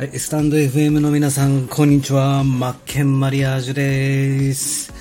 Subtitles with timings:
[0.00, 2.42] はい、スタンド FM の皆さん、こんにちは。
[2.42, 4.94] マッケンマリアージュです。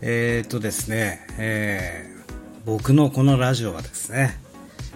[0.00, 2.32] えー、っとですね、えー、
[2.64, 4.40] 僕のこのラジオはですね、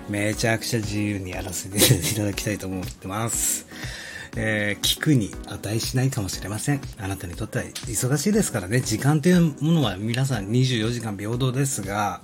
[0.08, 3.66] めちゃくちゃ自由にやらせていただきたいと思ってます。
[4.34, 6.80] えー、聞くに値しないかもしれません。
[6.98, 12.22] あなたにとっては忙しいですからね、時間というものは皆さん24時間平等ですが、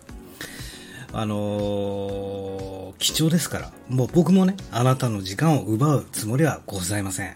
[1.12, 7.34] あのー、貴重ですから、もう僕もね、あなたの時間を奪うつもりはございません。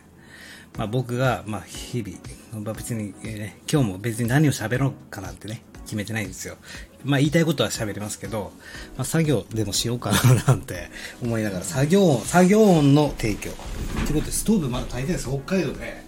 [0.78, 6.56] まあ、僕が、まあ、日々、まあ、別に、えー、ね、今日も別に何を喋ろうかなんてね、決めてないんですよ。
[7.04, 8.52] まあ、言いたいことは喋りますけど、
[8.96, 10.88] まあ、作業でもしようかななんて
[11.22, 13.50] 思いながら、作業音、作業音の提供。
[13.50, 13.54] っ
[14.06, 16.02] てことで、ストーブまだ炊いてるんです北海道で。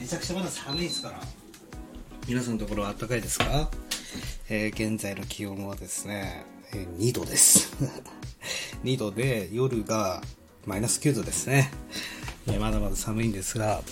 [0.00, 1.20] めちゃくちゃまだ寒いですから。
[2.26, 3.70] 皆さんのところは暖かいですか？
[4.48, 7.72] えー、現在の気温はですね、え2度です。
[8.84, 10.22] 2度で、夜が
[10.66, 11.70] マイナス9度ですね。
[12.46, 13.82] えまだまだ寒いんですが、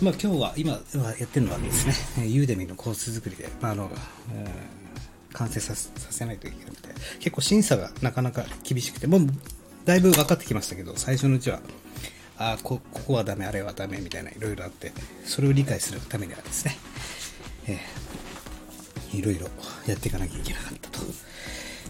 [0.00, 0.78] まあ今日は、今や
[1.24, 1.86] ってるのはです
[2.18, 3.90] ね、ユーデミのコース作りで、まああの、
[4.32, 6.88] えー、完成させないといけなくて、
[7.20, 9.26] 結構審査がなかなか厳しくて、もう
[9.84, 11.60] だいぶ分かってきましたけど、最初のうちは、
[12.36, 14.92] あこ、ここはダメ、あれはダメみたいな、いろいろあって、
[15.24, 16.76] それを理解するためにはですね、
[17.66, 17.78] えー、
[19.16, 19.48] いろいろ
[19.86, 21.04] やっていかなきゃいけなかったと。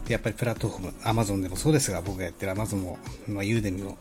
[0.09, 3.97] やっぱりプラットフォーム、アマゾンでもそうですが、僕がやってるアマゾンも、まあ、ユーデミも、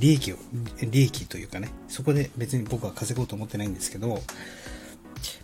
[0.00, 0.36] 利益を、
[0.82, 4.20] 利益というかね、そこで別に僕は稼ごうと思ってないんですけど、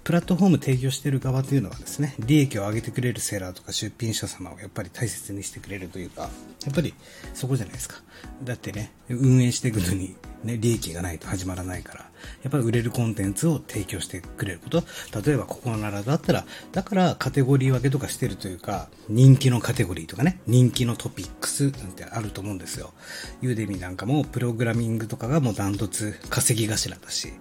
[0.03, 6.23] プラットフォーム提供している側というのはですね、利益を上げてくれるセーラーとか出品者様をやっぱり大切にしてくれるというか、
[6.65, 6.95] やっぱり
[7.35, 8.03] そこじゃないですか。
[8.43, 12.10] だってね、運営していくのにね、利益がないと始まらないから、
[12.43, 14.85] やっぱり売れるコンテンツを提供してくれること。
[15.25, 22.93] 例えばここならだったら、だからカテゴリー分けとかしてるというか、人気のカテゴリーとかね、人気のトピックスなんてあると思うんですよ。
[23.41, 27.33] ユーデミなんかもプログラミングとかがもうダントツ稼ぎ頭だし、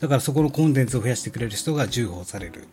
[0.00, 2.64] だからそこのコンテンツを増やしてくれる人が重宝される。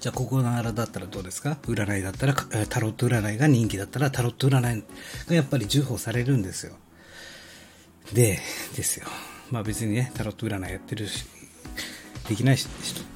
[0.00, 1.56] じゃあ、ここならだったらどうですか？
[1.62, 4.84] 占いだったら、タロット占いが人気だったら、タロット占い
[5.28, 6.74] がやっぱり重宝されるんですよ。
[8.12, 8.40] で、
[8.74, 9.06] ですよ。
[9.50, 11.24] まあ別にね、タロット占いやってるし、
[12.28, 12.68] できない人、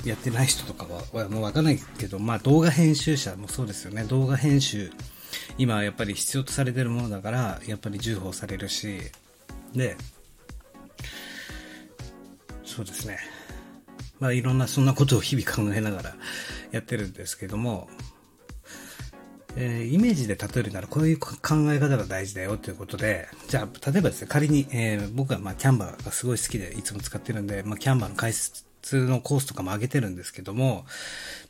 [0.08, 4.04] やってない人とかは、もうわかんないけど、まあ動画編集者もそうですよね。
[4.04, 4.90] 動画編集、
[5.56, 8.98] 今やっぱり必要とされてるものだから、やっぱり重宝されるし、
[9.72, 9.96] で、
[12.64, 13.18] そうですね。
[14.18, 16.16] まあいろんなそんなことを日々考えながら
[16.72, 17.88] やってるんですけども、
[19.56, 21.32] えー、イメージで例えるならこういう考
[21.72, 28.64] え方が大事だよということで、じゃあ、例えばですね、仮に、えー、僕はまあキャンバーがすごい好きでいつも使ってるんで、まあキャンバーの解説
[29.06, 30.84] のコースとかも上げてるんですけども、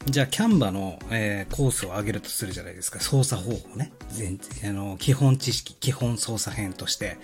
[0.07, 3.01] じゃあキャンバーの、えー、コースを上げるとするじゃないですか。
[3.01, 3.93] 操作方法ね。
[4.11, 7.17] 全あの基本知識、基本操作編として、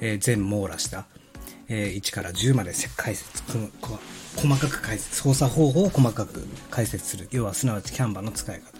[0.00, 1.06] えー、全網羅した、
[1.68, 3.42] えー、1から10まで解説、
[4.36, 7.28] 細かく解説、操作方法を細かく解説する。
[7.32, 8.77] 要はすなわちキャンバーの使い方。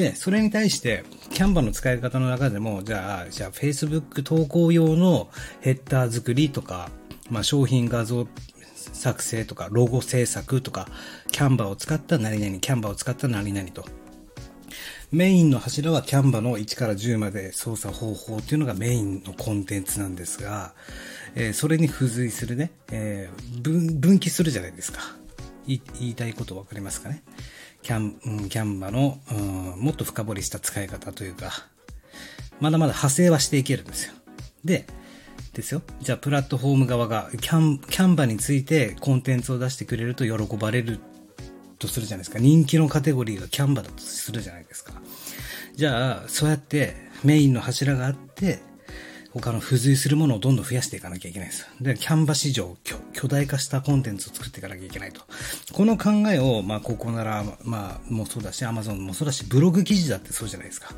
[0.00, 5.28] で、それに対して、キャンバーの使い方の中でも、じゃあ、じゃあ、Facebook 投稿用の
[5.60, 6.90] ヘッダー作りとか、
[7.28, 8.26] まあ、商品画像
[8.74, 10.88] 作成とか、ロゴ制作とか、
[11.30, 13.84] キャンバーを使った何々、キャンバーを使った何々と。
[15.12, 20.72] メインの柱はキャンバーの1から10まで操作方法っていうのがメインのコンテンツなんですが、
[21.34, 25.00] えー、それに付随するね、えー、分、分岐するじゃないですか。
[25.66, 27.22] 言いたいことわかりますかね？
[27.82, 31.50] キャン、キャンバの、うん、もっと深掘りした使い方というか、
[32.60, 34.14] まだまだ派生はしていけるんですよ。
[34.64, 34.86] で、
[35.54, 35.82] ですよ。
[36.00, 41.00] じゃあ、プラットフォーム側がキャン、キャンバについてコンテンツを出してくれると喜ばれる
[41.78, 42.38] とするじゃないですか。
[42.38, 44.92] 人気のカテゴリーがキャンバだとするじゃないですか。
[45.74, 48.60] じゃあ、そうやってメインの柱があって、
[49.32, 51.68] 他の付随するものをどんどん増やしていかなきゃいけないです。
[51.80, 55.22] で、キャンバ市場巨、巨大化したコンテンツを作っていかなきゃいけないと。
[55.72, 60.92] この考えを、まあ、ここなら、まあ、もそうだし、アマゾンもそうだし、ブログ記事だってそうじゃないですか。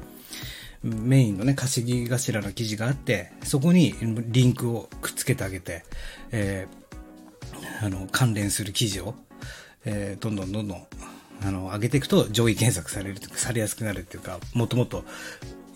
[0.82, 5.84] メインのね、稼ぎ頭の記事があって、そこにリンクをくっつけてあげて、
[6.32, 9.14] えー、あの、関連する記事を、
[9.84, 10.86] えー、どんどんどんどん、
[11.42, 15.04] あの、上げていくと上位検索されると、されやすくなるっていうか、もっともっと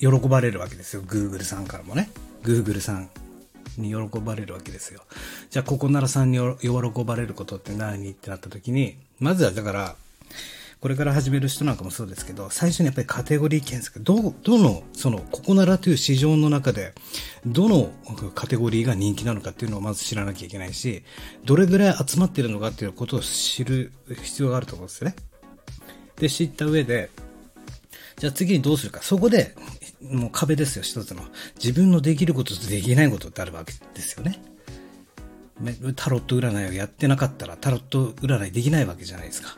[0.00, 1.03] 喜ばれるわけですよ。
[1.03, 2.11] Google さんからもね。
[2.46, 3.10] Google さん
[3.76, 5.02] に喜ばれるわけですよ。
[5.50, 6.70] じゃあ、ここならさんに喜
[7.04, 9.96] ばれることって何ってなった時に、まずはだから、
[10.81, 16.93] これから始める人なんかもそうですけど、最初にやっぱりカテゴリー検索、ど、どの、その、ここならという市場の中で、
[17.46, 17.90] どの
[18.34, 21.02] カテゴリーが人気なのかっていうのをまず知らなきゃいけないし、
[21.44, 23.90] どれぐらい集まってるのかっていうことを知る
[24.22, 25.16] 必要があると思うんですよね。
[26.16, 27.10] で、知った上で、
[28.19, 29.02] じゃあ次にどうするか。
[29.02, 29.54] そこで、
[30.00, 31.22] もう壁ですよ、一つの。
[31.56, 34.40] 自分のできることとできないことってあるわけですよね。
[35.94, 39.56] タロット占いをやってなかったらタロット占いできないわけじゃないですか。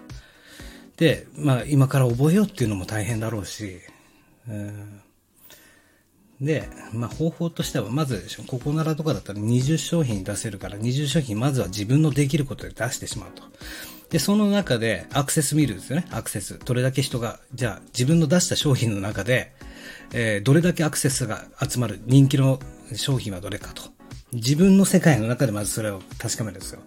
[0.96, 3.80] で、まあ今から覚えようっていうのも大変だろうし、
[4.48, 4.52] う
[6.40, 13.42] で、まあ方法としては、まず、ここならとかだったら20商品出せるから、20商品まずは自分のできることで出してしまうと。
[14.10, 16.58] で、その中でアクセス見るんですよね、アクセス。
[16.64, 19.52] どれだけ人が、じゃあ自分の出した商品の中で、
[20.12, 22.60] えー、どれだけアクセスが集まる人気の
[22.94, 23.82] 商品はどれかと。
[24.32, 26.80] 自分の世界の中でまずそれを確かめるんですよ。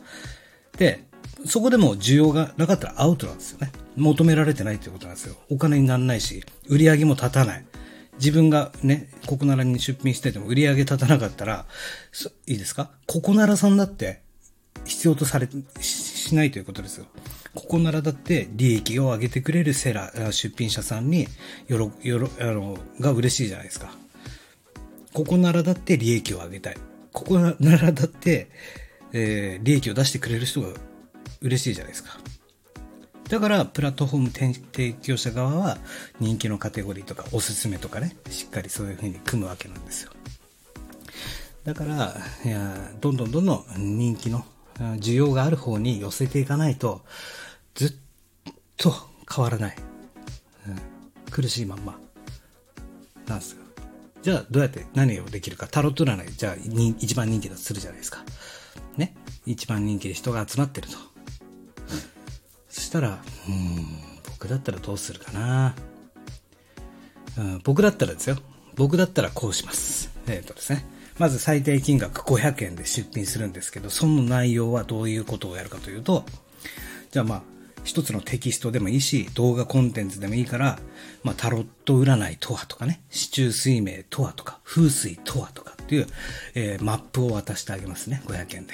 [0.77, 1.06] で、
[1.45, 3.71] そこでも需要がなかったらアウトなんですよね。
[3.95, 5.36] 求められてないということなんですよ。
[5.50, 7.65] お金にならないし、売り上げも立たない。
[8.19, 11.65] 自分がね、ココナラに出品してても売り上げ立たなかったら、
[12.45, 12.92] いいですか？
[13.07, 14.21] ココナラさんだって
[14.86, 15.48] 必要とされ、
[15.80, 17.06] しないということですよ。
[17.53, 21.27] ここならだって利益を上げてくれるセラー、出品者さんに
[21.68, 23.94] よろ、よろ、あの、が嬉しいじゃないですか。
[25.13, 26.77] ここならだって利益を上げたい。
[27.12, 28.50] ここならだって、
[29.12, 30.69] えー、利益を出してくれる人が
[31.42, 32.18] 嬉しいじゃないですか。
[33.27, 35.77] だから、プラットフォーム提供者側は
[36.19, 40.12] 人気のカテゴリーとかおすすめとかね、しっかりそういう風に組むわけなんですよ。
[41.65, 42.15] だから、
[42.45, 44.45] いや、どんどんどんどん人気の
[45.00, 47.01] 需要がある方に寄せていかないと、
[47.75, 48.94] ずっと
[49.33, 49.75] 変わらない。
[50.68, 52.00] うん、苦しいまんま。
[53.28, 53.62] なんですよ。
[54.22, 55.68] じゃあ、どうやって何をできるか。
[55.68, 56.56] タロット占い、じゃあ、
[57.00, 58.24] 一番人気だとするじゃないですか。
[58.98, 59.16] ね。
[59.45, 60.98] 一番人気で人が集まってると。
[62.69, 63.86] そしたら、うん、
[64.30, 65.75] 僕だったらどうするかな。
[67.38, 68.38] うん、僕だったらですよ。
[68.75, 70.12] 僕だったらこうします。
[70.27, 70.86] えっ、ー、とですね。
[71.22, 76.26] まず最低金額500円で出品するんですけど、その内容はどういうことをやるかというと、
[77.12, 77.42] じゃあまあ、
[77.84, 80.80] 一つのテキストでもいいし、動画コンテンツでもいいから、
[81.24, 86.08] まあ、タロット占いとはとかね、市中水明とはとか、風水とはとかっていう、
[86.56, 88.74] えー、マップを渡してあげますね、500円で。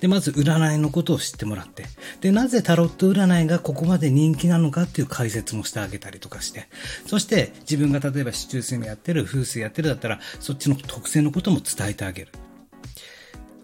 [0.00, 1.86] で、まず占いのことを知ってもらって、
[2.20, 6.68] で、なぜタロット占いがここまで人気なのかっていう解説もしてあげたりとかして、
[7.06, 12.28] そして自分が例えば市中水明やってる、風水やってるだったら、そっちの特性のことも伝えてあげる。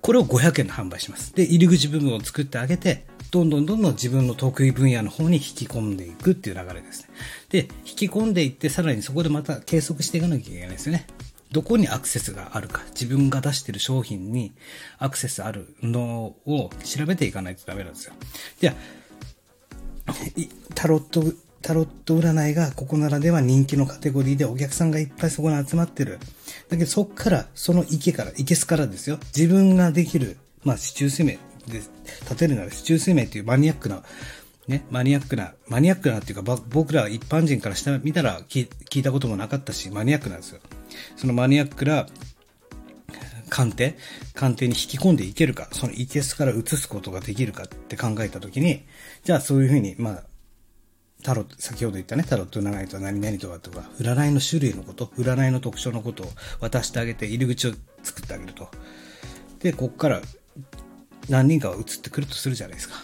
[0.01, 1.33] これを500円で販売します。
[1.35, 7.09] で、入り口部分を作ってあげて、どんどんどんどん自分の得意分野の方に引き込んでいくっていう流れですね。
[7.51, 11.07] で、引き込んでいって、さらにそこでまた計測していかなきゃいけないですよね。
[11.53, 14.53] どこにアクセスがあるか、自分が出してる商品に
[14.99, 18.15] アクセスあるのを調べていかないとダメなんですよ。
[18.61, 18.75] じゃ
[20.07, 20.15] あ、
[20.75, 21.23] タロット、
[21.61, 26.19] タロット占いがここならでは人気のカテゴリーでお客さんがいっぱいそこに集まってる。
[26.69, 29.19] だけどそっから、その池から、池すからですよ。
[29.37, 31.37] 自分ができる、まあ、市中水明
[31.69, 31.83] で、
[32.23, 34.03] 立てるなら市中水明っていうマニアックな
[34.69, 40.61] ね、マニアックな、マニアックなっていうか、僕ら一般人からした見たら聞いたこともなかったし、マニアックなんですよ。
[41.17, 42.07] そのマニアックな
[43.49, 43.97] 鑑定
[44.35, 48.85] 鑑定に引き込んでいけるか、そのイケスから移すことができるかって考えたときに、
[49.25, 50.23] じゃあそういうふうに、まあ、
[51.23, 56.27] タロット、先ほど言ったね、タロット占いとは何々とかとか、占いの種類のこと、占いの特徴のことを
[56.61, 57.73] 渡してあげて、入り口を
[58.03, 58.69] 作ってあげると。
[59.61, 60.21] で、こっから
[61.29, 62.95] 何人かは移ってくるとするじゃないですか。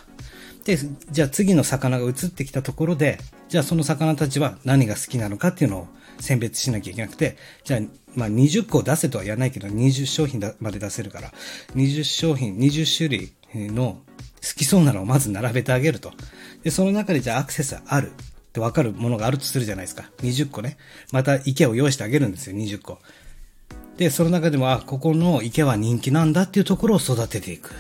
[0.64, 0.76] で、
[1.11, 3.19] じゃあ次の魚が移ってきたところで、
[3.49, 5.88] じゃあその魚たちは何が好きなのかっていうのを
[6.19, 7.81] 選別しなきゃいけなくて、じゃあ、
[8.15, 11.33] まあ20個出せとは言わないけど、20商品だまで出せるから、
[11.75, 14.00] 20商品、20種類の
[14.43, 16.12] 好きそうなのをまず並べてあげると。
[16.62, 18.14] で、その中でじゃあアクセスあるっ
[18.52, 20.11] てわかるものがあるとするじゃないですか。
[20.19, 20.76] 20個ね。
[21.12, 22.99] また池を用意してあげるんですよ、20個。
[23.97, 27.73] で、その中でも、あ、ここの池は人気なんだっていうところを育てていく。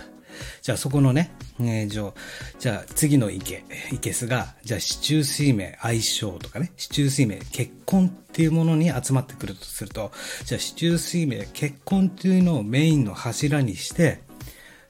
[0.62, 1.30] じゃあそこのね、
[1.60, 2.12] えー、じゃ
[2.58, 10.12] じゃあ次の池、池すが、じゃあ市中水明相性とかね、市中水明結婚っていうものに集まってくるとすると、
[10.44, 14.20] じゃあ市中水明結婚っていうのをメインの柱にして、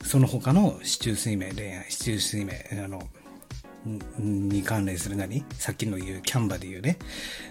[0.04, 2.52] その他の市中水明恋愛、市中水明、
[2.84, 3.02] あの、
[4.18, 6.98] に関連する何さっきの言うキャンバで言うね、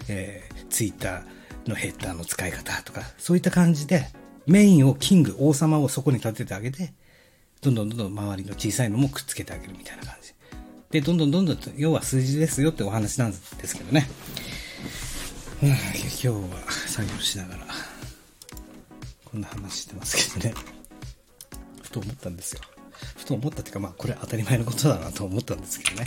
[0.08, 4.06] えー、ツイッターのヘッダーの使い方とか、そういった感じで、
[4.46, 6.94] メインをキング、王様をそこに立ててあげて、
[7.60, 10.32] どんどんどんどん周りの小さいのもくっつけてあげるみたいな感じ。
[10.90, 14.08] で、どんどんどんどん、要は数字ですよってお話なんですけどね。
[15.62, 16.36] うん今日は
[16.86, 17.66] 作業しながら、
[19.24, 20.54] こんな話してますけどね。
[21.82, 22.60] ふと思ったんですよ。
[23.16, 26.06] ふと思ったっていうか、まあ、これ当たり前のことだなと思ったんですけどね。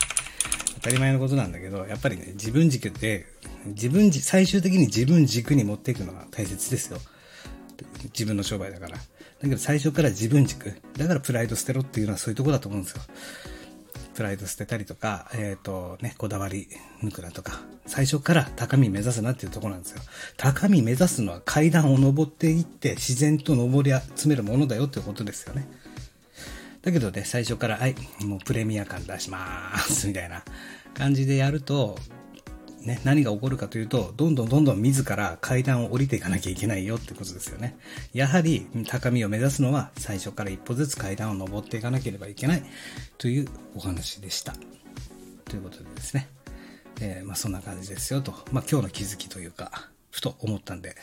[0.75, 3.27] 当たり前のことなんだけど、やっぱりね、自分軸で、
[3.65, 6.99] 自分軸、最終的に自分軸に持っていくのが大切ですよ。
[8.05, 8.97] 自分の商売だから。
[8.97, 9.01] だ
[9.41, 10.73] けど最初から自分軸。
[10.97, 13.01] だからプライド捨てろっていうのはそういうとこだと思うんですよ。
[14.13, 16.67] プライド捨てたりとか、えっ、ー、とね、こだわり
[17.01, 20.01] 抜くなとか、最初から高み目指すなっていうところなんですよ。
[20.37, 25.67] 高み目指すのは階段を登っていって自然と登り集めるものだよっていうことですよね。
[26.81, 30.43] だけどね、最初から、はい、もうプレミア感出しまーす、みたいな
[30.93, 31.97] 感じでやると、
[32.85, 37.77] ね、何が起こるかというと、どんどんどんどん自ら階段を降りていかなきゃいけないよってことですよね。
[38.13, 42.63] やはり、高みを目指すのは、最初から一歩ずつ階段を登っていかなければいけない
[43.17, 44.55] というお話でした。
[45.45, 46.27] ということでですね。
[47.01, 48.31] えー、まあそんな感じですよと。
[48.51, 50.95] まあ今日の気づきというか、ふと思ったんで、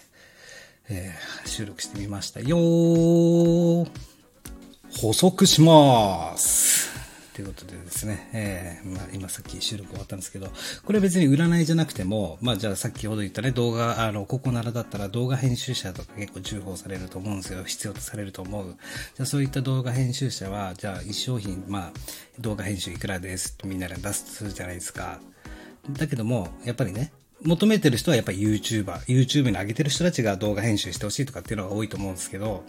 [0.89, 2.57] えー、収録してみましたよ。
[5.01, 6.68] 補足します。
[7.39, 10.49] ということでですね、えー、まあ、今さっき収録終わったんですけど、
[10.85, 17.63] これは別に占いじゃなくても、まあ、じゃあ先ほど言ったね、動画、あの、ここならだったら動画編集者とか結構重宝されると思うんですよ。
[17.63, 18.77] 必要とされると思う。
[19.15, 21.93] じゃあそういった動画編集者は、じゃあ一商品、まあ、
[22.41, 25.21] 動画編集いくらですってみんなで出すするじゃないですか。
[25.91, 27.13] だけども、やっぱりね、
[27.45, 32.65] 求めてる人はやっぱり YouTuber、YouTube に上げてる人たちが動画編集してほしいとかっていうのが多いと思うんですけど、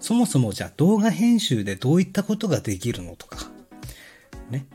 [0.00, 3.50] そもそもじゃあ動画編集でどういったことができるのとか、
[4.50, 4.66] ね。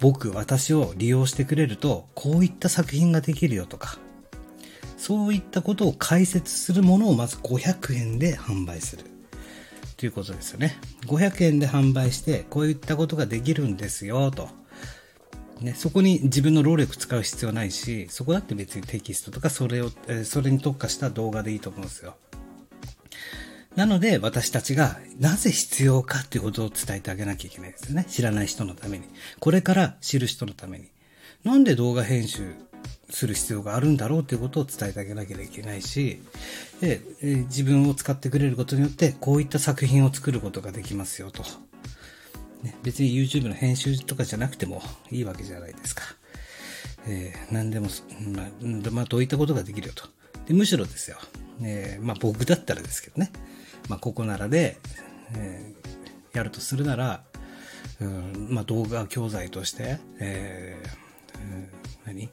[0.00, 3.98] 僕、私を利用してくれると、こういった作品ができるよとか、
[4.96, 9.04] そういったことを解説するものをまず500円で販売する。
[9.96, 10.76] ということですよね。
[11.06, 14.48] 500円で販売して、こういったことができるんですよ、と。
[15.60, 22.16] ね、そこに自分の労力使う必要ないし、そこだって別にテキストとかそれを、えそれに特化した動画でいいと思うんですよ。
[23.76, 28.04] なので私たちがなぜ必要かっていうことを伝えてあげなきゃいけないですよね。
[28.08, 29.04] 知らない人のために。
[29.40, 30.90] これから知る人のために。
[31.42, 32.54] なんで動画編集
[33.10, 36.20] する必要があるんだろうっていうことを伝えてあげなきゃいけないし、
[36.80, 41.42] で自分を使ってくれることによってこういった作品を作ることができますよと。
[42.62, 46.02] ね、別に YouTube の編集とかじゃなくてもいいわけじゃないですか。
[47.06, 47.88] えー何でも、
[48.34, 50.04] まあ、まあ、どういったことができるよと。
[50.46, 51.18] でむしろですよ。
[51.62, 53.30] えーまあ僕だったらですけどね。
[53.88, 54.78] まあ、ここならで、
[55.36, 55.84] えー
[56.36, 57.22] やるとするなら、
[58.00, 62.28] うんまあ、動画教材として、えー何？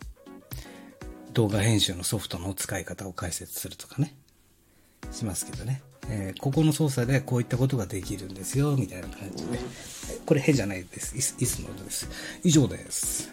[1.34, 4.16] 動画編集のソフトの使い方を解説するとかね。
[5.12, 5.84] しますけどね。
[6.10, 9.60] えーここの操作でこういったことができるんですよ、みたいな感じで。
[10.26, 11.16] これ変じゃないです。
[11.16, 12.10] イスイスの音です。
[12.44, 13.32] 以上です。